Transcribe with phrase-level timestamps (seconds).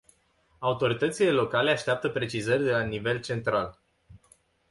[0.59, 3.79] Autoritățile locale așteaptă precizări de la nivel central.